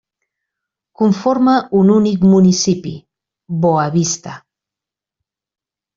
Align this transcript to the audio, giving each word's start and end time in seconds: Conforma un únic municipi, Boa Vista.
Conforma 1.01 1.53
un 1.81 1.93
únic 1.97 2.25
municipi, 2.31 2.95
Boa 3.67 3.87
Vista. 3.99 4.37